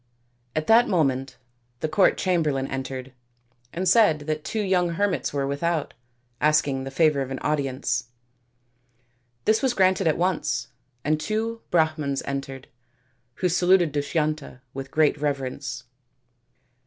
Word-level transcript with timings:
At 0.55 0.65
that 0.65 0.87
moment 0.87 1.37
the 1.81 1.87
court 1.87 2.17
chamberlain 2.17 2.65
entered 2.67 3.13
and 3.71 3.87
said 3.87 4.21
that 4.21 4.43
two 4.43 4.61
young 4.61 4.89
hermits 4.93 5.31
were 5.31 5.45
without, 5.45 5.93
asking 6.41 6.85
the 6.85 6.89
favour 6.89 7.21
of 7.21 7.29
an 7.29 7.37
audience. 7.43 8.05
This 9.45 9.61
was 9.61 9.75
granted 9.75 10.07
at 10.07 10.17
once, 10.17 10.69
and 11.03 11.19
two 11.19 11.61
Brahmans 11.69 12.23
entered, 12.25 12.67
who 13.35 13.47
saluted 13.47 13.91
Dushyanta 13.91 14.61
with 14.73 14.89
great 14.89 15.19
reverence. 15.19 15.83